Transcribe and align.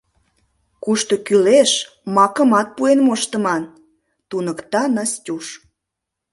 Кушто 0.83 1.13
кӱлеш— 1.25 1.71
макымат 2.15 2.67
пуэн 2.75 2.99
моштыман,— 3.07 3.63
туныкта 4.29 4.83
Настюш. 4.95 5.45